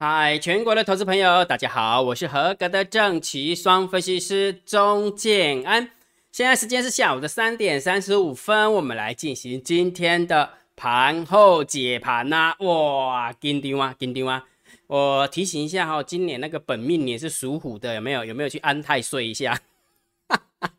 [0.00, 5.90] 嗨，全国的投资朋友，大家好，我是合格的正奇双分析师钟建安。
[6.30, 12.54] 现在时间是下午的三点三十五分，我们来进行今天的盘后解盘呐。
[12.60, 14.44] 哇，紧张啊，紧张啊！
[14.86, 18.24] 我提醒一下哈，今年那个本命年是属虎的，有没有？
[18.24, 19.58] 有没有去安泰睡一下？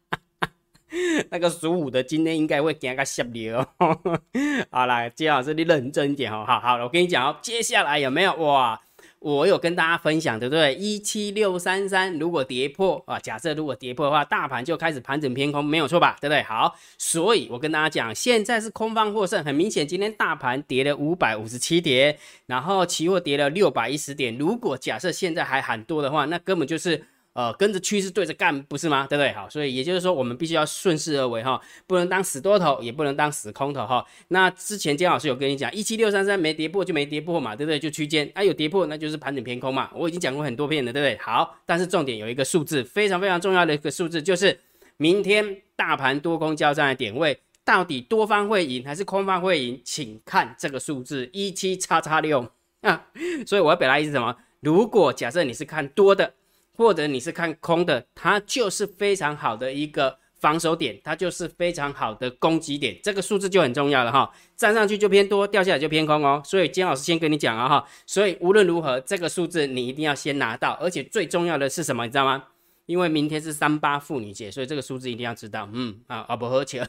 [1.29, 3.67] 那个属虎的今天应该会给个吓流。
[4.71, 6.45] 好啦，金老师你认真一点哦。
[6.47, 8.79] 好好，我跟你讲哦，接下来有没有哇？
[9.19, 10.73] 我有跟大家分享，对不对？
[10.75, 16.17] 一七六三三，如果跌破啊，假设如果跌破的话，大盘就开始盘整偏空，没有错吧？
[16.21, 16.41] 对不对？
[16.43, 24.37] 好，所以我跟大家讲，现在是空方获胜，很明显，今天大盘跌了五百五十七点，然后期货跌了六百一十点。
[24.37, 27.03] 如果假设现在还喊多的话，那根本就是。
[27.33, 29.05] 呃，跟着趋势对着干，不是吗？
[29.07, 29.31] 对不对？
[29.33, 34.03] 好，所以也就是说，我们必须要顺势而为哈，不能当死多头，也不能当死空头哈。
[34.29, 37.79] 那之前姜老师有跟你讲，一七六三三没跌破就没跌破嘛，对不对？
[37.79, 39.89] 就区间，啊有跌破那就是盘整偏空嘛。
[39.93, 41.17] 我已经讲过很多遍了，对不对？
[41.19, 44.59] 好，但是重点有一个数字，非常非常重要的一个数字，就是
[44.97, 49.79] 明天大盘多空交战的点位，到底多方会赢还是空方会赢？
[49.85, 53.05] 请看这个数字一七叉叉六啊。
[53.45, 54.35] 所以我要表达意思什么？
[54.59, 56.33] 如果假设你是看多的。
[56.79, 64.31] 或者你是看空的，它就是非常好的一个防守点，它就是非常好的攻击点，这个数字就很重要了哈。
[64.55, 66.41] 站上去就偏多，掉下来就偏空哦。
[66.45, 72.45] 所以金老师先跟你讲啊哈，所以无论如何，这个数字你一定要先拿到，而且最重要的是什么，你知道吗？
[72.85, 75.67] 因为明天是三八妇女节，所以这个数字一定要知道。
[75.73, 76.81] 嗯啊啊不喝酒，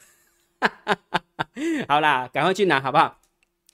[1.89, 3.19] 好啦，赶快去拿好不好？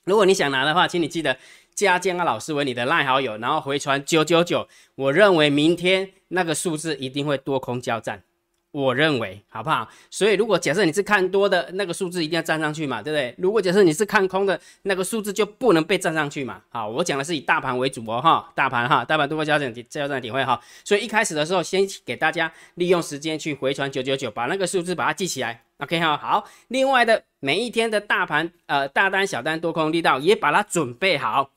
[0.04, 1.36] 如果你想拿的话，请你记得。
[1.76, 4.66] 加姜啊老师为你的赖好友，然后回传九九九。
[4.94, 8.22] 我认为明天那个数字一定会多空交战，
[8.72, 9.86] 我认为好不好？
[10.10, 13.34] 所以如果假设你是看多的，那个数字一定要站上去嘛，对不对？
[13.36, 16.62] 如果假设你是看空的，那个数字就不能被站上去嘛。
[16.70, 20.58] 好，我讲的是以大盘为主哦，哈，大盘哈，大盘多空交战交战点位哈。
[20.82, 25.62] 所以一开始的时候，先给大家利用时间去回传九九九，把那个数字把它记起来。
[25.80, 26.48] OK 哈，好。
[26.68, 31.50] 另外的每一天的大盘呃大单小单多空力道也把它准备好。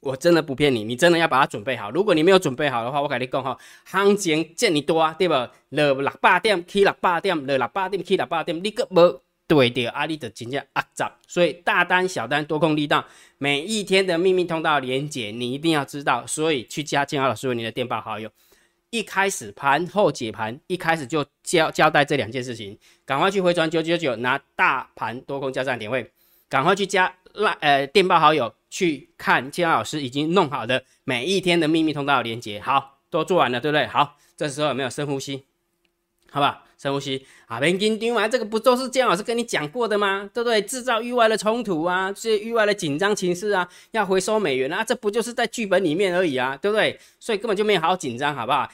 [0.00, 1.90] 我真的不骗你，你真的要把它准备好。
[1.90, 5.50] 如果你没有准备好的话，我跟你讲哈，行情见你多啊，对吧？
[5.70, 11.10] 落六百点起六百点，落六百点起六百点，你个无对的阿里的真正压涨。
[11.26, 13.04] 所以大单、小单、多空力道，
[13.38, 16.24] 每一天的秘密通道连接，你一定要知道。
[16.26, 18.30] 所以去加建豪老师为你的电报好友，
[18.90, 26.12] 一开始盘后解盘，一开始就交交代这两件事情，赶快去回传九九九拿大盘多空交战点位，
[26.48, 28.52] 赶快去加赖呃电报好友。
[28.68, 33.86] 去看金老师已经弄好的每一天的秘密通道连接，好，都做完了，对不对？
[33.86, 35.44] 好，这时候有没有深呼吸？
[36.30, 37.58] 好吧，深呼吸啊！
[37.60, 40.28] 别紧张啊，这个不都是姜老师跟你讲过的吗？
[40.34, 40.60] 对不对？
[40.60, 46.98] 制造域外的冲突啊，这些域外的紧张情势啊，要回收美元啊，这不就是在剧本里面而已啊，对不对？
[47.18, 48.70] 所以根本就没有好紧张，好不好？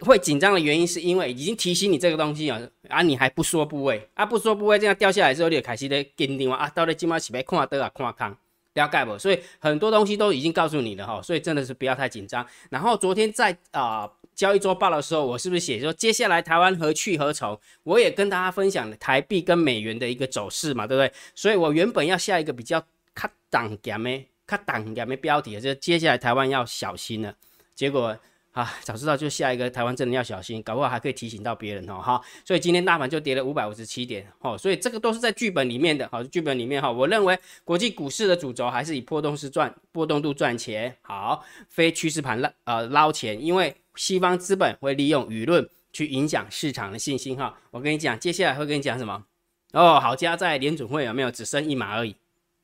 [0.00, 8.36] 会紧张的原因是因为已经提醒你这个东西啊，啊，你还不说部位啊，不说部位，这样掉下来之后，你就开始在紧张啊，到底今晚是要看得啊，看空？
[8.78, 9.18] 了解不？
[9.18, 12.46] 所以很多东西都已经告诉你了哈，所以真的是不要太紧张。
[12.70, 17.58] 然后昨天在啊交易周报的时候，我是不是写说接下来台湾何去何从？
[17.82, 21.12] 我也跟大家分享台币跟美元的一个走势嘛，对不对？
[21.34, 22.82] 所以我原本要下一个比较
[23.14, 27.34] 卡档点的、卡档点的标题，就是接下来台湾要小心了。
[27.74, 28.16] 结果。
[28.58, 32.20] 啊，早知道就下一个台湾真的要小心，搞不好还可以提醒到别人哦，哈。
[32.44, 47.56] 所以今天大盘就跌了五百五十七点，哦，所以这个都是在剧本里面的，好，剧本里面哈，我认为国际股市的主轴还是以波动式赚，波动度赚钱，好，非趋势盘捞呃捞钱，因为西方资本会利用舆论去影响市场的信心哈。
[47.70, 49.24] 我跟你讲，接下来会跟你讲什么？
[49.72, 52.16] 哦，好家在联准会有没有只剩一码而已？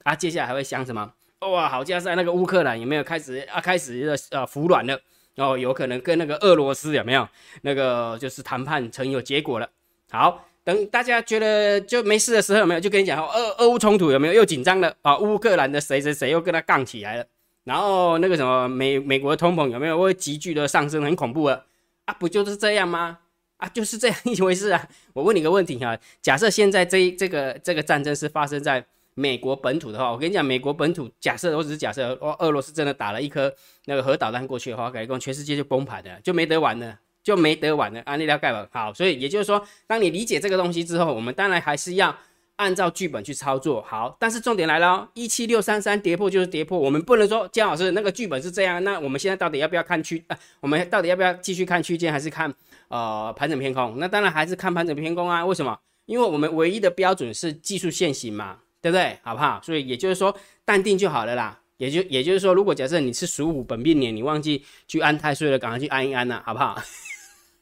[0.02, 1.12] 啊，接下来还会想什么？
[1.38, 5.00] 哇，好家在那个乌克兰有没有开始啊开始呃服软了？
[5.36, 7.28] 哦，有可能跟那个俄罗斯有没有
[7.62, 9.68] 那个就是谈判成有结果了？
[10.10, 14.94] 好，等大家觉得就没事的时候，有没有就跟你讲，俄俄乌冲突有没有又紧张了？
[15.02, 17.26] 啊，乌克兰的谁谁谁又跟他杠起来了？
[17.64, 21.64] 然后那个什么美美国的通膨有没有会急剧的上升，很恐怖了？
[22.04, 23.18] 啊，不就是这样吗？
[23.56, 24.88] 啊，就是这样一回事啊！
[25.14, 28.84] 我问你个问题哈，假设现在这这个这个战争是发生在。
[29.14, 33.52] 美国本土的话，我跟你讲，美国本土假设，我只是假设，哦，俄罗斯真的打了一颗
[33.84, 38.00] 那个核导弹过去的话，改讲全世界就崩盘了，就没得玩了，就没得玩了。
[38.00, 38.66] 安利了解吧？
[38.72, 42.16] 好，所以也就是说，当你理解这个东西之后，我们当然还是要
[42.56, 43.80] 按照剧本去操作。
[43.82, 50.24] 好，但是重点来了，一七六三三跌破就是跌破，我们不能说姜老师那个剧本是这样，那我们现在到底要不要看区？
[50.26, 52.52] 啊，我们到底要不要继续看区间，还是看
[52.88, 53.96] 呃盘整偏空？
[53.98, 55.46] 那当然还是看盘整偏空啊。
[55.46, 55.78] 为什么？
[56.06, 58.58] 因为我们唯一的标准是技术线型嘛。
[58.84, 59.18] 对不对？
[59.22, 59.58] 好不好？
[59.62, 61.58] 所以也就是说，淡定就好了啦。
[61.78, 66.78] 也就也就是说，如果假设你是属虎本命年，你忘记去安太岁了，赶快去安一安呐，好不好？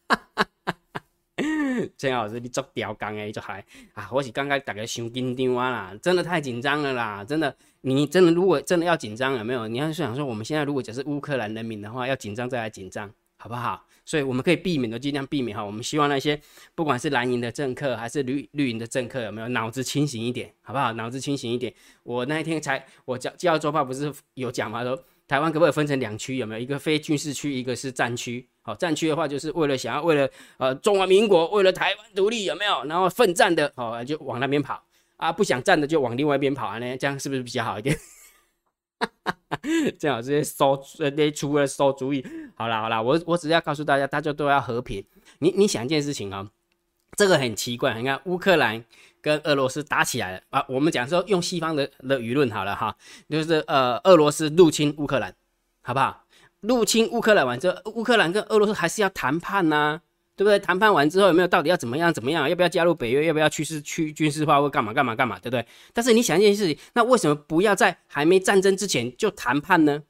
[1.97, 3.65] 陈老师，你做雕钢诶，就还
[3.95, 9.69] 啊，我是刚刚大家想紧张啊啦，真的太紧张了啦，真的，你真的如果真的要紧张有没有？
[9.69, 13.87] 你要想说，我们现在如果只是乌克兰人民的话，要紧张再来紧张，好不好？
[14.05, 15.65] 所以我们可以避免的尽量避免哈。
[15.65, 16.41] 我们希望那些
[16.75, 20.93] 不管是蓝营的政客还是绿绿营的政客有没有脑子清醒一点，好不好？
[20.95, 21.73] 脑子清醒一点。
[22.03, 24.83] 我那一天才我教教周报不是有讲吗？
[24.83, 26.37] 说台湾可不可以分成两区？
[26.37, 28.47] 有没有一个非军事区，一个是战区？
[28.63, 30.29] 好，战区的话就是为了想要为了
[30.59, 32.85] 呃中华民国，为了台湾独立有没有？
[32.85, 34.83] 然后奋战的哦就往那边跑
[35.17, 37.97] 啊，不想战的就往另外一边跑呢，这样是不是比较好一点？
[39.99, 42.25] 这样直接馊呃列出了馊主意。
[42.55, 45.05] 好啦好啦，我我只要告诉大家，大家都要和平。
[45.39, 46.49] 你你想一件事情啊，
[47.17, 47.95] 这个很奇怪。
[47.95, 48.85] 你看乌克兰
[49.21, 52.97] 跟俄罗斯打起来了啊，我们讲说用西方的的舆论好了哈，
[53.29, 55.35] 就是呃俄罗斯入侵乌克兰，
[55.83, 56.25] 好不好？
[56.61, 60.01] 入侵乌克兰完之后，乌克兰跟俄罗斯还是要谈判呐，
[60.35, 60.59] 对不对？
[60.59, 62.49] 谈判完之后有没有到底要怎么样怎么样？
[62.49, 63.27] 要不要加入北约？
[63.27, 65.39] 要不要去是去军事化或干嘛干嘛干嘛？
[65.39, 65.65] 对不对？
[65.93, 70.03] 但是你想一件事情，那为什么不要在还没战争之前就谈判呢？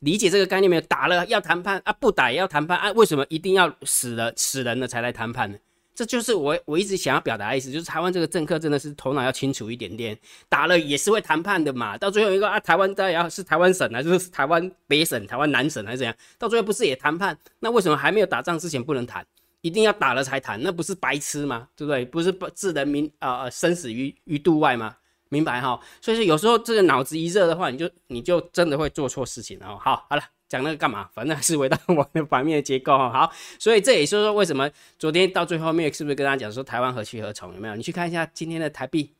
[0.00, 0.82] 理解这个概念没有？
[0.82, 2.92] 打了要谈判啊，不打也要谈判啊？
[2.92, 5.56] 为什么一定要死了死人了才来谈判呢？
[5.94, 10.14] 这就是我我一直想要表达的意思，就是台湾这个政客真的是头脑要清楚一点点，
[10.46, 11.96] 打了也是会谈判的嘛。
[11.96, 16.14] 到最后一个啊，台湾大家是台湾省还是台湾北省、台湾南省还是怎样？
[16.38, 17.36] 到最后不是也谈判？
[17.60, 19.26] 那为什么还没有打仗之前不能谈？
[19.60, 20.62] 一定要打了才谈？
[20.62, 21.68] 那不是白痴吗？
[21.74, 22.04] 对不对？
[22.04, 24.96] 不是不置人民啊生死于于度外吗？
[25.28, 25.80] 明白哈？
[26.00, 29.78] 所以说有时候这个脑子一热的话，你就你就真的会做错事情哦。
[29.80, 30.22] 好，好了。
[30.48, 31.08] 讲那个干嘛？
[31.12, 33.10] 反正还是回到我的反面的结构哈。
[33.10, 37.52] 好，所以这也是说，为什么昨天到最后面是不是跟大家讲说台湾何去何从？
[37.52, 37.74] 有没有？
[37.74, 39.12] 你去看一下今天的台币，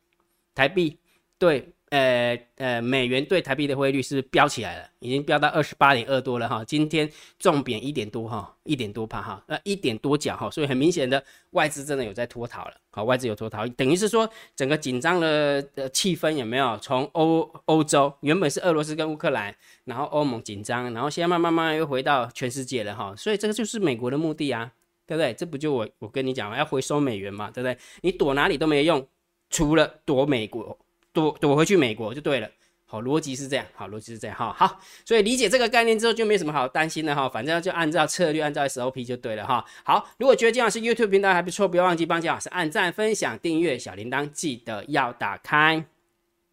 [0.54, 0.96] 台币
[1.36, 1.72] 对。
[1.96, 6.62] 呃呃，美元对台币的汇率是飙起来了，已经飙到二十八点二多了哈。
[6.64, 11.22] 今天重贬一点多哈，一点多帕哈，那一点多角哈，所以很明显的
[11.52, 12.74] 外资真的有在脱逃了。
[12.90, 16.76] 好，外资有脱逃，等于是说整个紧张的的气氛有没有？
[16.78, 19.54] 从欧欧洲原本是俄罗斯跟乌克兰，
[19.84, 23.14] 然后欧盟紧张，然后现在慢慢慢慢又回到全世界了哈。
[23.16, 24.70] 所以这个就是美国的目的啊，
[25.06, 25.32] 对不对？
[25.32, 27.78] 这不就我我跟你讲要回收美元嘛，对不对？
[28.02, 29.06] 你躲哪里都没用，
[29.48, 30.78] 除了躲美国。
[31.16, 32.50] 躲躲回去美国就对了，
[32.84, 39.64] 好，逻辑是这样，好，逻辑是这样，哈，好，所以理解这个概念之后就没什么好担心的哈，反正就按照策略，按照 SOP 就对了哈。
[39.82, 45.82] 好，如果觉得姜老师 YouTube 频道还不错，不要忘记帮姜老师按赞、分享、订阅，小铃铛记得要打开。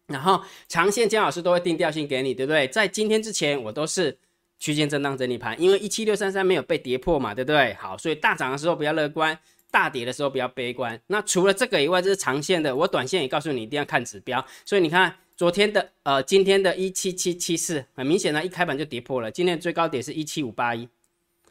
[0.06, 2.66] 然后长线姜老师都会定调性给你，对不对？
[2.68, 4.16] 在今天之前我都是
[4.58, 7.74] 区间震荡整理盘，因为一七六三三没有被跌破嘛，对不对？
[7.74, 9.38] 好，所以大涨的时候不要乐观。
[9.74, 10.98] 大跌的时候比较悲观。
[11.08, 12.76] 那除了这个以外，这是长线的。
[12.76, 14.46] 我短线也告诉你一定要看指标。
[14.64, 19.28] 所以你看昨天的呃，今天的一七七七四，很明显呢，一开盘就跌破了。
[19.28, 20.88] 今天最高点是一七五八一，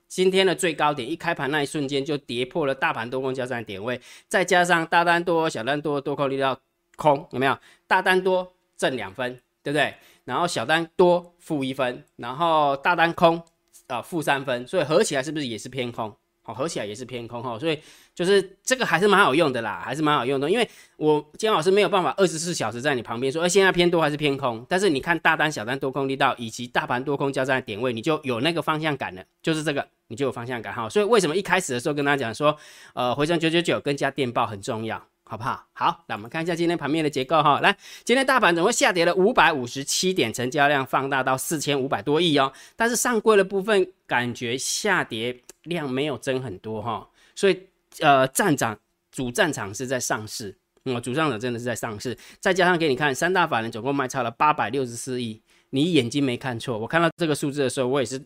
[0.08, 4.00] 今天的最高点一开盘那一瞬间就跌破了大盘多空交战点位，
[4.30, 6.58] 再加上大单多、小单多、多空力量
[6.96, 7.58] 空，有没有？
[7.88, 9.94] 大单多挣两分，对不对？
[10.24, 13.44] 然后小单多负一分，然后大单空
[13.88, 16.16] 啊负三分，所以合起来是不是也是偏空？
[16.46, 17.80] 好，合起来也是偏空哈，所以
[18.14, 20.52] 就是这个还是蛮好用的啦，还是蛮好用的。
[20.52, 24.66] 因为我姜老师没有办法二十四小时在你旁边说，哎，现在偏多还是偏空？
[24.68, 30.90] 但是你看大单、小单多空力道以及大盘多空交战的点位，你就有那个方向感了，就是这个，你就有方向感哈。
[30.90, 32.58] 所以为什么一开始的时候跟大家讲说，
[32.94, 35.66] 呃，回升九九九跟加电报很重要，好不好？
[35.72, 37.62] 好，那我们看一下今天盘面的结构哈。
[37.62, 37.74] 来，
[38.04, 42.52] 今天大盘总共下跌了五百五十七点，成交量放大到四千五百多亿哦。
[42.76, 45.40] 但是上柜的部分感觉下跌。
[45.64, 47.68] 量没有增很多哈，所以
[48.00, 48.78] 呃，站长
[49.12, 50.56] 主战场是在上市，
[50.86, 58.22] 嗯，主战场真的是在上市，再加上给你看三大法人总共卖超了八百六十四亿，你眼睛没看错，我看到这个数字的时候，我也是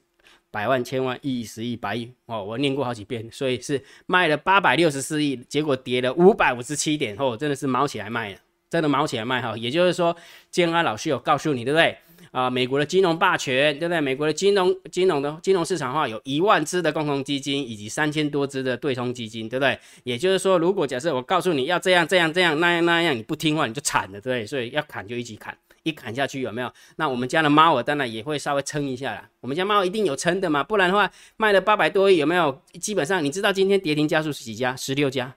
[0.50, 8.39] 百万、千万、亿、十亿、百亿哦，我念过好几遍，所以是卖了八百六十四亿，结果跌了五百五十七点，哦，真的是毛起来卖了，
[8.70, 10.15] 真的毛起来卖哈，也就是说，
[10.50, 11.98] 建安老师有告诉你，对不对？
[12.38, 14.00] 啊，美国的金融霸权，对不对？
[14.00, 19.79] 美国的金融、金融的金融市场化有一万只的共同基金，以及三千多只的对冲基金，对不对？
[20.03, 24.46] 也就是说，如果假设我告诉你要这样、这样、这样、那样、那样，你不听话，你就惨了，对不对？
[24.46, 26.72] 所以要砍就一起砍，一砍下去有没有？
[26.98, 29.27] 那我们家的猫儿当然也会稍微撑一下啦。
[29.39, 32.62] 我们家猫一定有撑的嘛，不然的话卖了八百多亿，有没有？
[32.79, 34.75] 基本上你知道今天跌停加速是几家？
[34.75, 35.34] 十六家，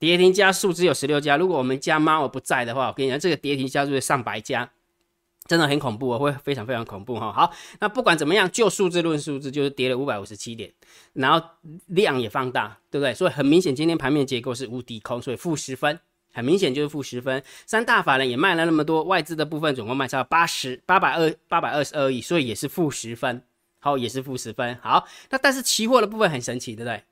[0.00, 1.36] 跌停加速只有十六家。
[1.36, 4.68] 如果我们家猫儿不在的话，我跟你讲，这个跌停加速上百家。
[5.46, 7.32] 真的很恐怖哦，会非常非常恐怖哈。
[7.32, 10.72] 好，那不管怎么样，就数字论数字，就是跌了五百五十七点，
[11.12, 11.46] 然后
[11.86, 13.14] 量也放大，对不对？
[13.14, 15.98] 所以很明显，今天盘面结构是无底空，所以负十分。
[16.32, 17.42] 很明显就是负十分。
[17.64, 23.42] 三大法人也卖了那么多，外资的部分总共卖超八十八百二八百二十二亿，所以也是负十分。
[23.78, 24.76] 好，也是负十分。
[24.82, 27.02] 好，那但是期货的部分很神奇，对不对？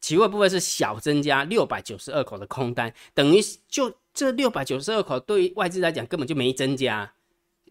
[0.00, 7.12] 期货部分是小增加六百九十二口的空单，等于就这六百九十二口对于外资来讲根本就没增加。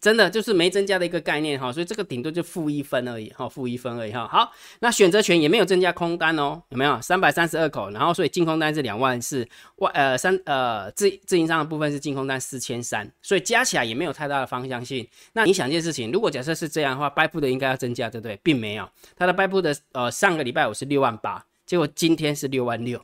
[0.00, 4.26] 真的就是没增加的一个概念哈，所以这个顶多就负一分而已哈，负一分而已哈。
[4.28, 7.00] 好，那选择权也没有增加空单哦，有没有？
[7.00, 15.06] 三百三十二口，然后所以净空单是两万四，外呃三呃自自营商的部分是净空单四千三，所以加起来也没有太大的方向性。
[15.32, 18.38] 那你想一件事情，如果假设是这样的话，拜 u 的应该要增加，对不对？
[18.42, 23.00] 并没有，它的拜 u 的呃上个礼拜五是六万八，结果今天是六万六。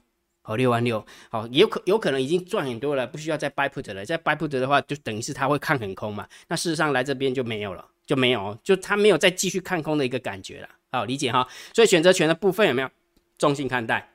[0.46, 4.04] 好，六万六，好，有可有可能已经赚很多了，不需要再 buy put 了。
[4.04, 6.28] 再 buy put 的话，就等于是他会看很空嘛。
[6.48, 10.68] 那事实上来这边就没有了，就没有，就他没有再继续看空的一个感觉了。
[10.92, 11.48] 好，理解哈。
[11.72, 12.90] 所以选择权的部分有没有
[13.38, 14.10] 中性看待？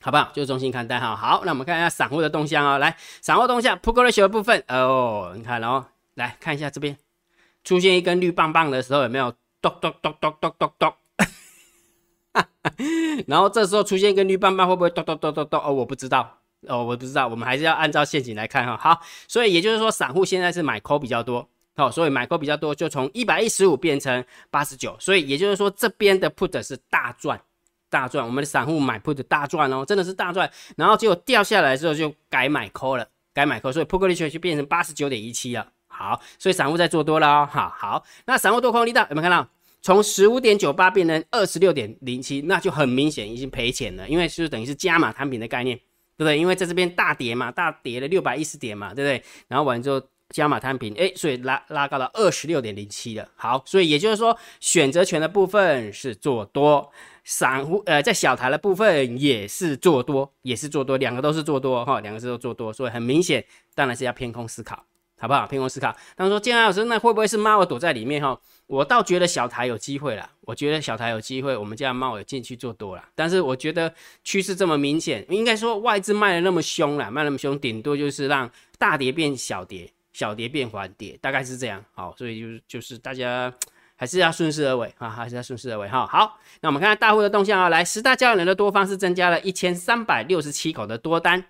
[0.00, 0.32] 好不好？
[0.32, 1.14] 就中性看待哈。
[1.14, 2.78] 好，那我们看一下散户的动向啊。
[2.78, 6.96] 来，散户动向 put ratio 的部分哦，你看哦，来看一下这边
[7.62, 9.34] 出现一根绿棒棒的时候有没有？
[9.60, 10.92] 咚咚咚咚咚咚咚。
[13.26, 15.60] 然后这时候出现一个绿棒棒，会不会咚咚咚咚咚？
[15.60, 18.76] 哦，我不知道，哦，我不知道，我们还是要按照陷阱来看哈。
[18.76, 21.46] 好，所以也就是说，散户现在是买 call 比较多，
[21.76, 27.40] 好，所以买 call 比较多，就从一百一十五变成八十九，所以也就是说，这边的 put 是大赚，
[27.90, 30.50] 大赚，我们的散户买 put 大赚哦，真的是大赚。
[30.76, 35.66] 然后结果掉下来之后就改买 call 了，改买 call，所以 put 率就变成八十九点一七了。
[35.88, 37.48] 好，所以散户在做多了哦。
[37.52, 39.46] 好好，那散户多空力道有没有看到？
[39.82, 45.76] 从十五点九八变成二十六点零七，那就很明显已经赔钱了，因为是等于是加码摊平的概念，
[46.16, 46.38] 对不对？
[46.38, 49.22] 因为在这边大跌嘛，大跌了六百一十点嘛，对不对？
[49.48, 53.28] 然后完之后加码摊平，哎，所以拉拉高到二十六点零七了。
[53.34, 56.88] 好，所以也就是说选择权的部分是做多，
[57.24, 64.86] 散户呃在小台的部分也是做多，也是做多，两个都是做多哈，两个是都做多，所以很明显当然是要偏空思考。
[65.22, 65.46] 好不好？
[65.46, 65.94] 偏空思考。
[66.16, 68.20] 他们说：“建安老师，那会不会是猫躲在里面？
[68.20, 68.36] 哈，
[68.66, 70.28] 我倒觉得小台有机会了。
[70.40, 73.04] 我觉得小台有机会，我们家猫有进去做多了。
[73.14, 81.84] 但是我觉得趋势这么明显，应该说外资卖的那么凶了，卖那么凶，顶多就是让大跌变小跌，小跌变缓跌，大概是这样。
[81.94, 83.54] 好，所以就是就是大家
[83.94, 86.04] 还是要顺势而为啊，还是要顺势而为哈。
[86.04, 91.44] 好，那我们看看大户的动向啊，来十大交易人的多方是增加了一千三百六十七口的多单。”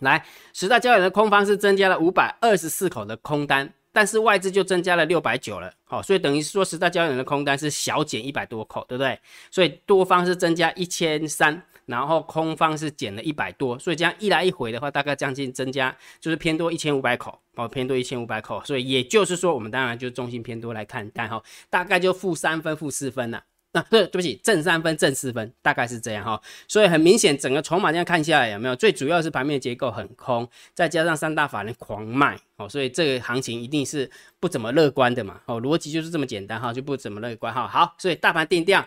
[0.00, 9.18] 来，十大交易的空方是增加了五百二十四口的空单，但是外资就增加了六百九了，好，所以等于说十大交易的空单是小减一百多口，对不对？
[9.50, 23.42] 所以多方是增加一千三，然后空方是减了一百多，所以这样一来一回的话，大概将近增加就是偏多一千五百口，哦，偏多一千五百口，所以也就是说，我们当然就重心偏多来看待哈，大概就负三分、负四分了。
[23.76, 26.40] 那对对不起，正三分，正四分，大概是这样哈。
[26.66, 28.74] 所以很明显，整个筹码这样看下来有没有？
[28.74, 35.38] 最主要是盘面结构很空，再加上三大法人狂卖哦，所以这个行情一定是不怎么乐观的嘛。
[35.44, 37.68] 哦，逻辑就是这么简单哈，就不怎么乐观哈。
[37.68, 38.82] 好，所以大盘定调。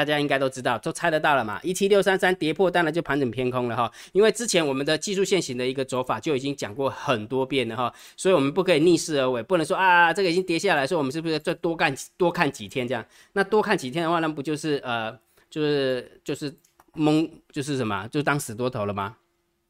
[0.00, 1.60] 大家应该都知道，都猜得到了嘛？
[1.62, 3.92] 一七六三三跌破，当然就盘整偏空了哈。
[4.12, 13.04] 因为之前我们的技术线型的一个走法就已经讲过很多遍了哈，所以我们不可以逆势而为，不能说啊这个已经跌下来，说我们是不是再多干多看几天这样？
[13.34, 15.12] 那多看几天的话，那不就是呃
[15.50, 16.50] 就是就是
[16.94, 19.16] 蒙就是什么，就当死多头了吗？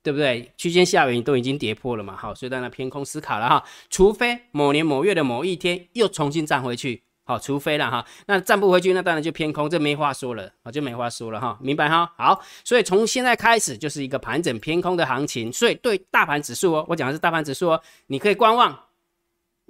[0.04, 0.52] 对不对？
[0.56, 3.64] 区间下缘都已经跌破了嘛，好，所以当然偏空思考了哈。
[3.90, 7.02] 除非某年某月的某一天又重新站回去。
[7.30, 12.12] 好，除非了哈，那站不回去，那当然就偏空，这没话说了啊，就没话说了哈，明白哈？
[12.18, 18.76] 好，所以从现在开始就是一个盘整偏空的行情，所以对大盘指数哦，我讲的是大盘指数哦，你可以观望，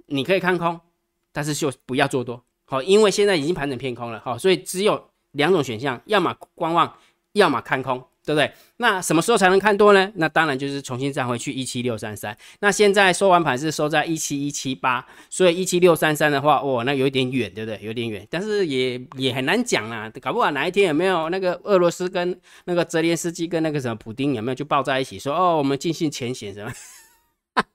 [0.07, 0.81] 你可以看空，
[1.33, 6.97] 但是就不要做多，好，因为现在已经盘整偏空了，好，所以只有两种选项，要么观望，
[7.33, 8.03] 要么看空。
[8.25, 8.53] 对不对？
[8.77, 10.13] 那什么时候才能看多呢？
[10.17, 12.37] 那当然就是重新站回去一七六三三。
[12.61, 17.81] 那现在收完盘是收在一七一七八，所以一七六三三的话，哇，那有点远，对不对？
[17.83, 26.73] 有点远，但是也也很难讲啊，搞不好哪一天有没有那个俄罗斯跟那个泽连斯基跟那个什么普丁有没有就抱在一起说哦，我们进行前行什么？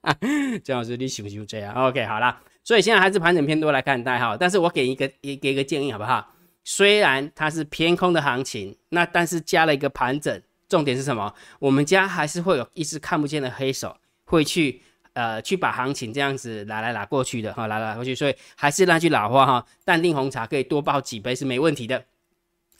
[0.64, 6.32] 姜老师，你喜不喜欢这样？OK，好了，所以现在还是盘整偏多来看待哈，但是我给一个也给一个建议好不好？
[6.68, 11.32] 虽然它是偏空的行情，那但是加了一个盘整，重点是什么？
[11.60, 14.82] 我们家还是会有一只看不见的黑手，会去
[15.12, 22.04] 呃去把行情这样子拿来拿过去的哈，拿来拿过去，所以还是那句老话哈，淡定红茶可以多泡几杯是没问题的，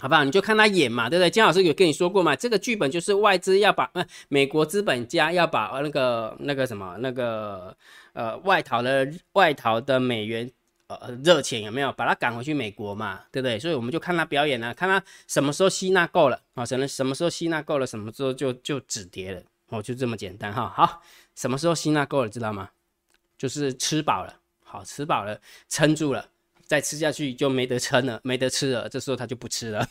[0.01, 0.25] 好不好？
[0.25, 1.31] 你就看他演嘛，对不对？
[1.31, 7.77] 姜老师有跟你说过嘛，这个剧本就是外资要把呃美国资本家要把那个那个什么那个
[8.15, 10.51] 呃外逃的外逃的美元。
[10.89, 13.23] 呃，热钱有没有把他赶回去美国嘛？
[13.33, 13.59] 对不对？
[13.59, 20.69] 所以我们就看他表演啊，看他什么时候吸纳够了啊，什么什么时候吸纳够了，什么时候就就止跌了哦，就这么简单哈。
[20.69, 21.03] 好，
[21.35, 22.71] 什么时候吸纳够了，知道吗？
[23.37, 26.29] 就是吃饱了，好吃饱了，撑住了，
[26.65, 29.89] 再吃下去就没得撑了，没得吃了，这时候他就不吃了。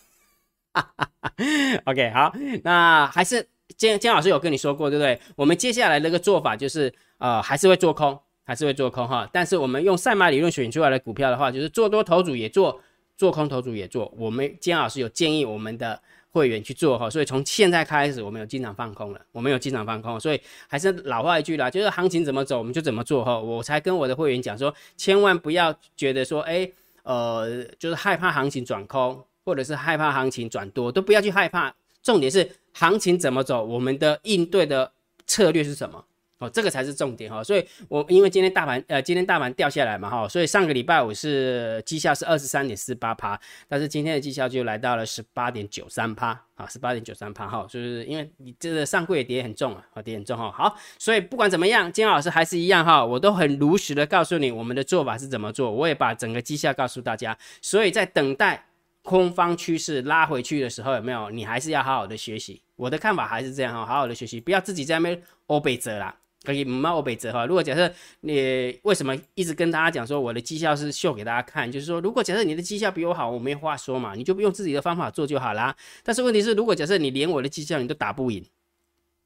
[1.85, 2.33] OK，好，
[2.63, 3.47] 那还是
[3.77, 5.19] 姜姜老师有跟你说过，对不对？
[5.35, 9.29] 我们接下来那个做法就是，呃，还是会做空，还是会做空哈。
[9.33, 12.79] 但是我们用赛马理论选出来的股票的话，就是做多头组也做，
[13.17, 14.13] 做空头组也做。
[14.17, 15.99] 我们姜老师有建议我们的。
[16.35, 23.39] 会员去做哈，所以从现在开始，我们有经常放空了，我们有经常放空，所以还是老话一句啦，就是行情怎么走，我们就怎么做哈。
[23.39, 26.69] 我才跟我的会员讲说，千万不要觉得说，哎，
[27.03, 31.73] 呃，就是害怕行情转空，或者是害怕行情转多，都不要去害怕。
[32.03, 34.91] 重点是行情怎么走，我们的应对的
[35.25, 36.03] 策略是什么。
[36.37, 43.39] 哦，这个才是重点哈，所以我因为今天大盘呃，今天大盘掉下来嘛哈，所以上个礼拜五是绩效是二十三点四八趴，
[43.69, 50.51] 但是今天的绩效就来到了十八点九三趴啊，十八点九三趴哈，就是因为你这个上柜也跌很重啊，跌很重哈。
[50.51, 58.67] 好，所以不管怎么样，金老师还是一样哈，我都很如实的告诉你我们的做法是怎么做，我也把整个绩效告诉大家，所以在等待
[59.03, 61.29] 空方趋势拉回去的时候，有没有？
[61.29, 66.13] 你还是要好好的学习，我的看法还是这样哈，好好的学习，不要自己在那边欧北折啦。
[66.45, 67.45] 可以冒北折哈。
[67.45, 75.75] 如果假设你为什么一直跟大家讲说我的绩效是秀给大家看，就是说如果假设你的绩效比我好，我没话说嘛，你就用自己的方法做就好啦。
[76.03, 78.45] 但是问题是，如果假设你连我的绩效你都打不赢，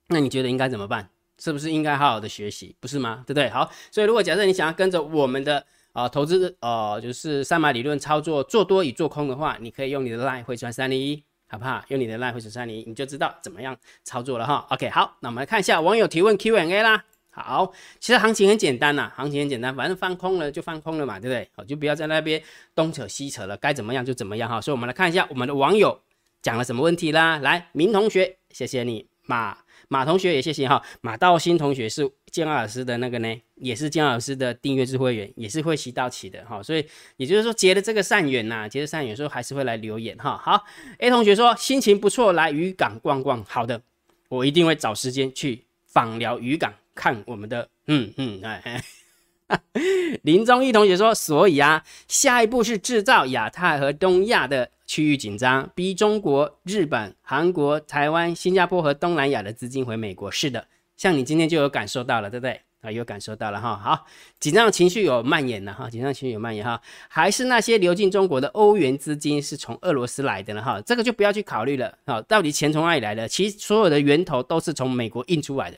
[0.07, 1.09] 那你觉得应该怎么办？
[1.37, 3.23] 是不是应该好好的学习，不是吗？
[3.27, 3.49] 对不对？
[3.49, 11.23] 好，所以如果假设你想要跟着我们的啊投资呃就是三马理论操作做多与做空的话，你可以用你的 line 汇算三零一。
[11.51, 11.83] 好不好？
[11.87, 14.67] 用你的赖会十三零一，你就知道怎么样操作了哈。
[14.69, 17.03] OK，好，那我们来看一下网友提问 Q&A 啦。
[17.29, 21.49] 好，其实行情很简单呐，行情很简单，反正放空了就放空了嘛，对不对？
[21.55, 22.41] 好，就不要在那边
[22.75, 24.59] 东扯西扯了，该怎么样就怎么样哈。
[24.59, 26.01] 所以，我们来看一下我们的网友
[26.41, 27.37] 讲了什么问题啦。
[27.37, 29.57] 来，明同学，谢谢你，马。
[29.91, 36.85] 马同学也谢谢哈，马道新同学是建二老师的那个呢，也是建二老师的订阅制会员，也是会习到起的哈，所以
[37.17, 40.37] 也就是说结了这个善缘呐，结了善缘，有时候还是会来留言哈。
[40.37, 40.63] 好
[40.99, 43.81] ，A 同学说心情不错，来渔港逛逛，好的，
[44.27, 48.83] 我一定会找时间去访聊渔港看我们的，嗯嗯哎。
[50.21, 54.69] 林宗义同学说，所以啊，下一步是制造亚太和东亚的。
[54.85, 60.31] 区域紧张，逼中国、日本、韩国、台湾、新加坡和东南亚的资金回美国。
[60.31, 60.65] 是的，
[60.97, 62.59] 像你今天就有感受到了，对不对？
[62.81, 63.77] 啊，有感受到了哈。
[63.77, 64.07] 好，
[64.39, 66.81] 紧张情绪有蔓延了哈，紧张情绪有蔓延哈。
[67.07, 70.61] 还是那些流进中国的欧元资金是从俄罗斯来的呢？
[70.63, 71.95] 哈，这个就不要去考虑了。
[72.07, 73.27] 好，到底钱从哪里来的？
[73.27, 75.77] 其实所有的源头都是从美国印出来的。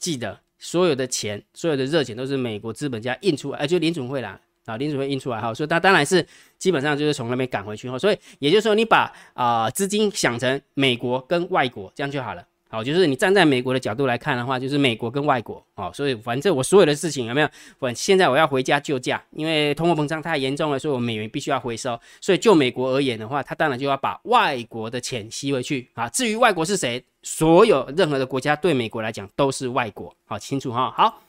[0.00, 4.40] 记得，所有的钱，所有的热钱都是美国资本家印出来，呃，就联总会啦。
[4.66, 6.24] 啊，林主会印出来哈，所以它当然是
[6.56, 12.46] 基本上就是从那边赶回去哈，所以也就是说你把啊资金想成美国跟外国这样就好了。
[12.68, 17.48] 好，就是你站在美国的角度来看的话，就是美国跟外国哦，所以反正我所有的事情有没有？
[17.80, 21.98] 我现在我要回家救驾，因为通货膨胀太严重了，所以我美元必须要回收。
[22.20, 26.08] 所以就美国而言的话，他当然就要把外国的钱吸回去啊。
[26.10, 30.90] 至于外国是谁，所有任何的国家对美国来讲都是外国，好清楚哈。
[30.90, 31.22] 好，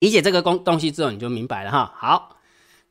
[0.00, 1.92] 理解这个东东西之后，你就明白了哈。
[1.96, 2.36] 好。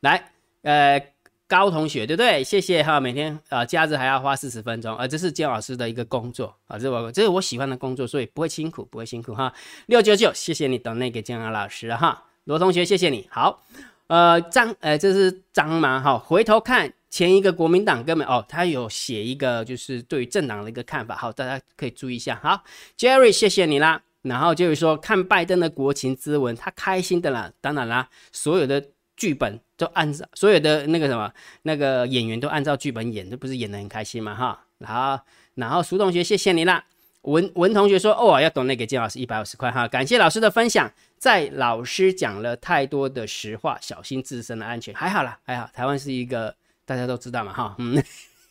[0.00, 0.30] 来，
[0.62, 1.12] 呃，
[1.48, 2.44] 高同学，对不对？
[2.44, 9.52] 谢谢哈，每天呃，假日还要花四十分钟，呃，这是姜老师的一个工作啊，这我这是我喜欢的工作，所以不会辛苦，不会辛苦哈。
[9.86, 13.60] 六九九，谢谢你等那个姜老师哈，罗同学，谢谢你好，
[14.06, 16.00] 呃，张，呃，这是张吗？
[16.00, 22.40] 哈，回头看前一个国民党根本哦，他有写一个就是对于政党的一个看法，好，大家可以注意一下。
[22.42, 22.62] 好
[22.98, 24.02] ，Jerry，谢谢你啦。
[24.22, 28.84] 然后就是说看拜登的国情咨文，他开心的啦，当然啦，所有的。
[29.18, 31.28] 剧本都按照所有的那个什么
[31.62, 34.32] 那个演员都按照剧本演，这不是演的很开心吗？
[34.32, 35.20] 哈，好，
[35.56, 36.84] 然后苏同学谢谢你啦。
[37.22, 40.88] 文文同学说哦，要懂那个金老师一百五十块哈，感谢老师的分享。
[41.18, 44.94] 在老师讲了太多的实话，小心自身的安全。
[44.94, 46.54] 还好啦，还好，台湾是一个
[46.88, 48.02] 大家都知道嘛哈，嗯，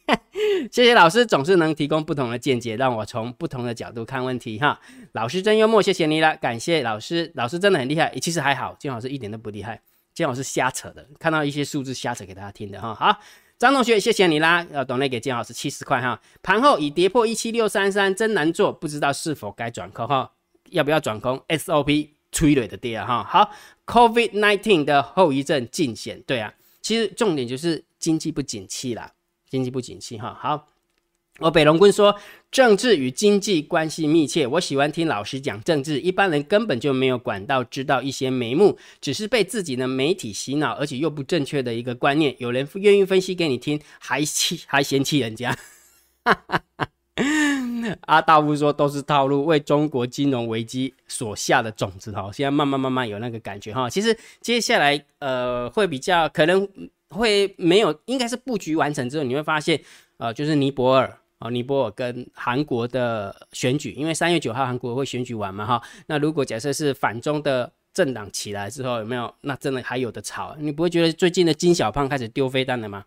[0.72, 4.80] 谢谢老师总是能提供不同的见解，让我从不同的角度看问题哈。
[5.14, 8.14] 老师真幽默，谢谢你了，感谢老师，老师真的很厉害。
[8.20, 9.82] 其实还好，金老师一点都不厉害。
[10.14, 12.94] 建老师瞎扯的，看到一些数字瞎扯给大家听的哈。
[12.94, 13.20] 好，
[13.58, 16.22] 张同学，谢谢你啦，要懂内给建老师七十块哈。
[16.44, 20.32] 盘后已跌破一七六三三，真难做，不知道是否该转空哈？
[20.70, 23.24] 要不要转空？SOP 催泪的跌啊哈。
[23.24, 23.52] 好
[23.88, 29.12] ，Covid nineteen 的后遗症尽显，对啊，其实重点就是经济不景气啦，
[29.50, 30.34] 经济不景气哈。
[30.40, 30.70] 好。
[31.40, 32.16] 我北龙君说，
[32.50, 34.48] 政治与经济关系密切。
[34.48, 42.34] 我喜欢听老师讲政治，一般人根本就没有管道知道一些眉目，只是被自己的媒体洗脑，而且又不正确的一个观念。
[42.40, 45.56] 有人愿意分析给你听，还气 还嫌弃人家。
[48.08, 53.88] 阿道夫说都是套路，为中国金融危机所下的种子哈，现在慢慢慢慢有那个感觉哈。
[53.88, 56.68] 其实接下来呃会比较可能
[57.10, 59.80] 会没有，应该是布局完成之后，你会发现
[60.18, 65.82] 呃就是尼泊尔啊，尼泊尔跟韩国的选举，因为三月九号韩国会选举完嘛哈。
[66.08, 69.34] 那如果假设是反中的政党起来之后，有没有？
[69.42, 73.06] 那真的还有的炒，你不会觉得最近的金小胖开始丢飞弹了吗？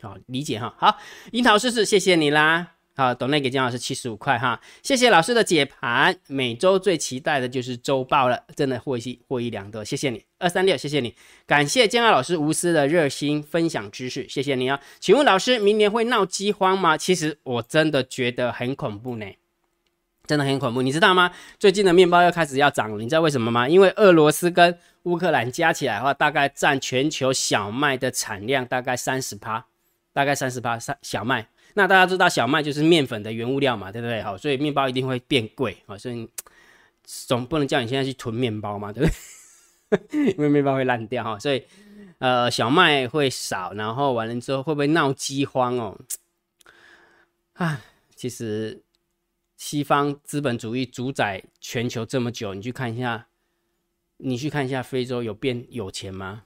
[0.00, 0.74] 好理解哈。
[0.78, 0.98] 好，
[1.32, 2.73] 樱桃试试，谢谢你啦。
[2.96, 6.16] 好，董内给姜老师七十五块哈，谢谢老师的解盘。
[6.28, 11.12] 每周最期待的就是周报了，真的获益获益良多，谢谢你二三六，谢谢你，
[11.44, 14.80] 感谢姜老师无私的热心分享知识，谢谢你啊。
[15.00, 16.96] 请问老师，明年会闹饥荒吗？
[16.96, 19.26] 其实我真的觉得很恐怖呢，
[20.28, 21.32] 真的很恐怖，你知道吗？
[21.58, 23.68] 最近的面包又开始要涨了，你知道为什么吗？
[23.68, 29.66] 因为俄罗斯跟乌克兰加起来的话，大概占全球小麦的产量大概三十趴，
[30.12, 31.48] 大概三十趴三小麦。
[31.74, 34.22] 那大家知道小麦就是面粉的原物料嘛，对不对？
[34.22, 36.28] 好，所以面包一定会变贵啊，所以
[37.04, 39.10] 总不能叫你现在去囤面包嘛，对不
[40.08, 40.32] 对？
[40.32, 41.64] 因为面包会烂掉哈，所以
[42.18, 45.98] 呃小麦会少，然后完了之后会不会闹饥荒哦？
[47.54, 47.80] 啊，
[48.14, 48.82] 其实
[49.56, 53.26] 西方资本主义主宰全球这么久，你去看一下，
[54.18, 56.44] 你去看一下非洲有变有钱吗？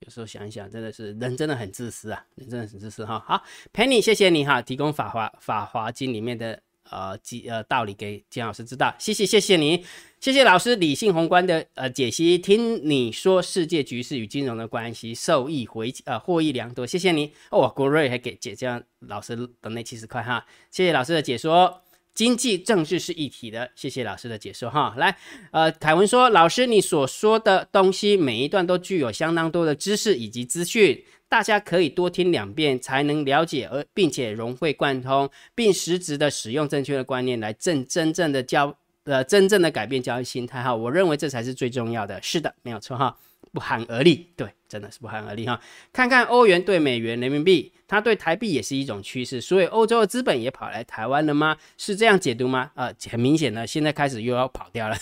[0.00, 3.18] 有时候想一想，真的是人真的很自私啊，人真的很自私哈。
[3.26, 9.84] 好，Penny，谢谢你哈，提供法华法华经里面的呃几呃道理给金老师知道，谢谢谢谢你，
[10.20, 21.82] 谢谢老师理性宏观的呃解析，听你说世界局势与金融的关系，受益回呃获益良多，谢谢你哦，国瑞还给姐姐老师等那七十块哈，谢谢老师的解说。
[22.18, 24.92] 经济政治是一体的，谢谢老师的解说哈。
[24.96, 25.16] 来，
[25.52, 40.74] 呃，凯文说，老师你所说的东西每一段都具有相当多的知识以及资讯，大家可以多听两遍才能了解，而并且融会贯通，并实质的使用正确的观念来正真正的教呃真正的改变交易心态哈。
[40.74, 42.20] 我认为这才是最重要的。
[42.20, 43.16] 是的，没有错哈。
[43.52, 45.60] 不寒而栗，对，真的是不寒而栗哈。
[45.92, 51.56] 看看欧元对美元、人民币，它对台币也是一种趋势，所以欧洲的资本也跑来台湾了吗？
[51.76, 52.70] 是这样解读吗？
[52.74, 54.96] 呃，很明显的，现在开始又要跑掉了。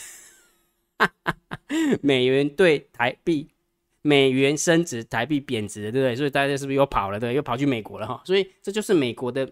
[2.03, 3.49] 美元对台币，
[4.03, 6.17] 美元升值，台币贬值，对不对？
[6.17, 7.21] 所以大家是不是又跑了？
[7.21, 8.23] 对，又跑去美国了哈。
[8.25, 9.51] 所以这就是美国的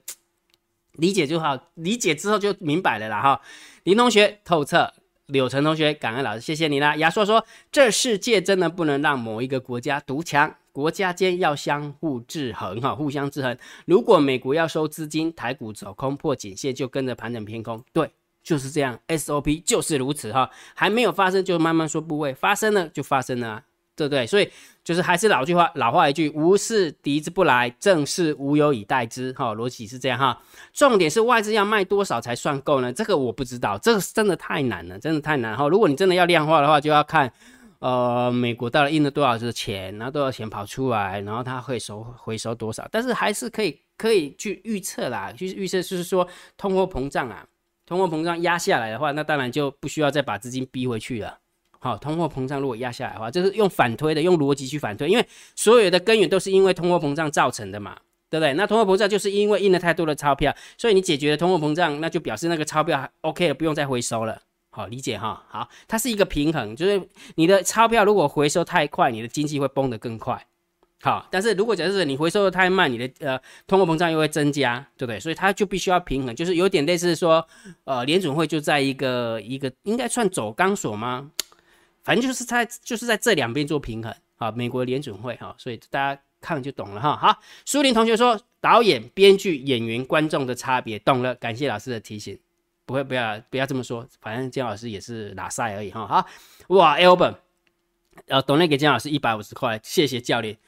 [0.93, 3.41] 理解就好，理解之后就明白了啦哈。
[3.83, 4.93] 林同学透彻。
[5.29, 6.97] 柳成同学，感恩老师，谢谢你啦。
[6.97, 13.57] 亚硕说：“这世界真的不能让某一个国家独强，国家间要相互制衡，哈，互相制衡。
[13.87, 17.83] 如果美国要收资金，台股走空破颈线，就跟着盘整偏空。
[17.93, 18.11] 对，
[18.43, 20.51] 就是这样，SOP 就是如此，哈。
[20.75, 23.65] 还没有发生，就慢慢说部位；发生了，就发生了。”
[23.97, 24.27] 对不对？
[24.27, 24.51] 所以
[24.83, 29.33] 就是还是老句话，老话一句，无事敌之不来，正是无有以待之。
[29.33, 30.41] 哈，逻辑是这样哈。
[30.73, 32.93] 重点是外资要卖多少才算够呢？
[32.93, 35.69] 这个我不知道，这个真的太难了，真的太难哈。
[35.69, 37.33] 如果你真的要量化的话，就要看
[37.79, 42.87] 呃美国到底印了多少的钱，然后多少钱跑出来，然后它会收回收多少。
[42.91, 46.27] 但是还是可以可以去预测啦，去预测就是说
[46.57, 47.47] 通货膨胀啊，
[47.87, 51.39] 通货膨胀压下来的话，那当然就不需要再把资金逼回去了。
[51.85, 57.95] 好，通货膨胀如果压下来的话，就是用反推的，用逻辑去反推，因为所有的根源都是因为通货膨胀造成的嘛，
[58.31, 58.55] 对不对？
[58.55, 64.41] 那通货膨胀就是因为印了太多的钞票，所以你解决了通货膨胀，那就表示那个钞票 OK 了，不用再回收了。
[64.71, 65.45] 好，理解哈。
[65.51, 70.43] 好，它是一个平衡，就是你的钞票如果回收太快，你的经济会崩得更快。
[71.03, 75.21] 好，但是如果假设你回收的太慢，你的呃通货膨胀又会增加，对不对？
[75.21, 77.47] 所以它就必须要平衡，就是有点类似说，
[77.85, 81.31] 呃，联准会就在一个一个应该算走钢索吗？
[82.05, 87.17] 反正就是在就是在这两边做平衡啊，美国联准会哈，所以大家看就懂了哈。
[87.17, 92.39] 好，苏林同学说导演、编剧、演员、观众的差别，懂了，感谢老师的提醒，
[92.85, 96.07] 不会不要不要这么说，反正姜老师也是拿赛而已哈。
[96.07, 96.27] 好，
[96.69, 97.37] 哇，Albert，
[98.27, 100.59] 呃，懂了给姜老师一百五十块，谢谢教练。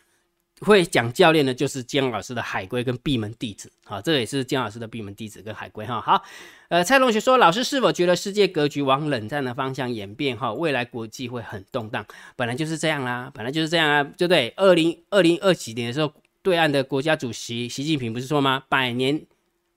[0.61, 6.01] 会讲教练的，就是姜老师的海龟跟闭门弟子，好，这也是姜老师的闭门弟子跟海龟哈。
[6.01, 6.23] 好，
[6.69, 10.35] 呃，蔡同学说，老师是否觉得世界格局往冷战的方向演变？
[10.35, 14.49] 哈，未来国际会很动荡，本来就是这样啦，本来就是这样啊，对不对？
[14.57, 18.63] 二零二零二几年的时候，对岸的国家主席习近平不是说吗？
[18.71, 19.21] 百年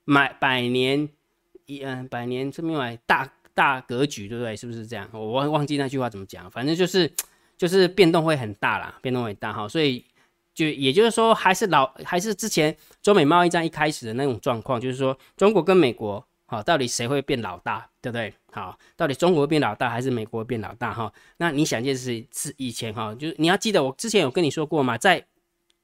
[0.06, 1.06] 买百年
[1.66, 4.56] 一嗯，百年这边买大大格局，对不对？
[4.56, 5.06] 是不是这样？
[5.12, 7.12] 我忘忘记那句话怎么讲，反正就是
[7.58, 10.02] 就是变动会很大啦，变动会大哈，所以。
[10.60, 18.34] 就也就是说，还是老还是之前中美贸易战一开始的那种状况，就是说中国跟美国，好，到底谁会变老大，对不对？
[18.52, 20.92] 好，到底中国变老大还是美国变老大？
[20.92, 25.24] 哈，那你想件事是以前哈，就是你要记得我之前有跟你说过嘛，在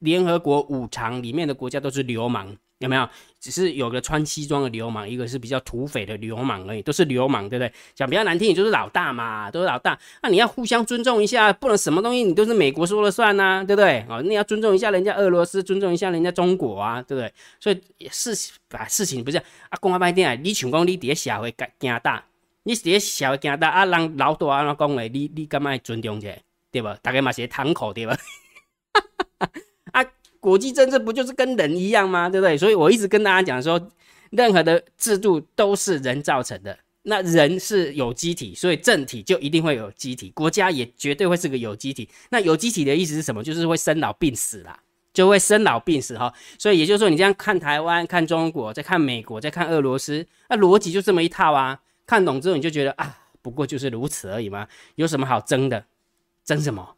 [0.00, 3.08] 联合国五常里面的国家都是流氓，有没有？
[3.40, 7.72] 只是有个穿西装的流氓，一个是比较土匪的流氓而已，都是流氓，对不对？
[7.94, 9.96] 讲比较难听，你就是老大嘛，都是老大。
[10.22, 14.04] 那你要互相尊重一下，不能什么东西你都是美国说了算呐，对不对？
[14.08, 17.32] 哦，你要尊重一下人家俄罗斯，尊重一下人家中国啊，对不对？
[17.60, 18.36] 所以事
[18.68, 22.24] 把事情不是啊，公开拍电啊，你想讲你伫社会惊大，
[22.64, 26.36] 你伫社会惊大啊，人老大安怎讲诶，你你干嘛要尊重者，
[26.72, 26.98] 对吧？
[27.00, 28.16] 大概嘛是堂口对吧？
[30.46, 32.28] 国际政治不就是跟人一样吗？
[32.30, 32.56] 对不对？
[32.56, 33.90] 所以我一直跟大家讲说，
[34.30, 36.78] 任何的制度都是人造成的。
[37.02, 42.08] 那人是有机体，所以政体就一定会有机体，国家也绝对会是个有机体。
[42.30, 43.42] 那有机体的意思是什么？
[43.42, 44.78] 就是会生老病死啦，
[45.12, 46.32] 就会生老病死哈。
[46.60, 51.80] 所以也就是说，你这样看台湾、看中国、再看美国、再看俄罗斯，那逻辑就这么一套啊。
[52.06, 55.86] 看懂之后，你就觉得啊，不过就是如此而已嘛，有什么好争的？
[56.44, 56.94] 争什么？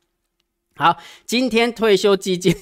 [0.76, 2.54] 好，今天退休基金。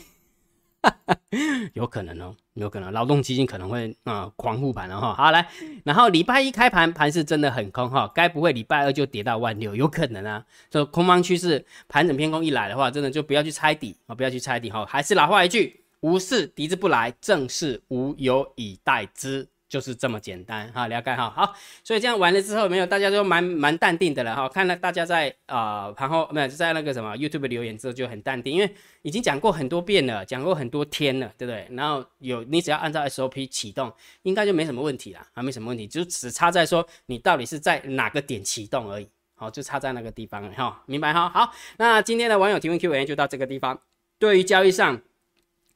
[1.75, 5.15] 有可能哦，有可能劳动基金可能会啊狂护盘了哈。
[5.15, 5.49] 好来，
[5.85, 9.75] 然后礼拜一开盘盘是真的很空哈，该不会礼拜二就跌到万六？
[9.75, 14.87] 有可能啊，这空方趋势盘整偏空一来的话，真的就不要去猜底啊，不要去猜底哈。
[14.87, 19.49] 还是老话一句，无事敌之不来，正是无有以待之。
[19.77, 21.29] 就是这么简单哈，了解哈。
[21.29, 24.49] 好，所以这样完了之后，没有大家就蛮蛮淡定的了哈。
[24.49, 31.69] 看到大家在啊盘后没有在那个什么 YouTube 留言之后就很淡定，因为已经讲过很多遍了，讲过很多天了，对不对？
[31.77, 39.07] 然后有你只要按照 SOP 启动，应该就没什么问题啦，还没什么问题，就只差在说你到底是在哪个点启动而已。
[39.35, 41.29] 好，就差在那个地方了哈，明白哈？
[41.29, 43.79] 好，那今天的网友提问 Q&A 就到这个地方。
[44.19, 45.03] 对于交易上。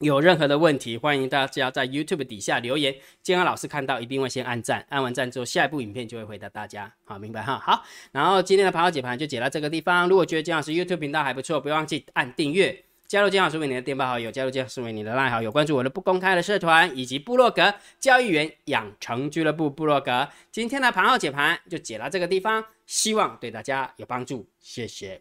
[0.00, 6.90] 有任何的问题，欢迎大家在 YouTube 底下留言，健康老师看到一定会先按赞，按完赞之后，下一部影片就会回答大家。
[7.04, 7.58] 好，明白哈？
[7.58, 10.08] 好，然后今天的盘后解盘就解到这个地方。
[10.08, 20.26] 如果觉得健老师 YouTube 频道还不错，不要忘记按订阅，加入健老师为你的电报好友，加入健老师为你的赖好友，关注我的不公开的社团以及部落格交易员养成俱乐部部落格。
[20.50, 25.20] 今天的盘后解盘就解到这个地方，希望对大家有帮助，谢谢。